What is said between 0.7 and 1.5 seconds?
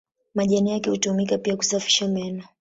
yake hutumika